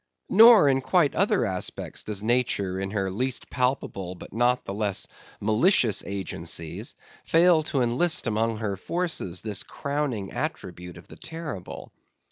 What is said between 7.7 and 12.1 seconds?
enlist among her forces this crowning attribute of the terrible.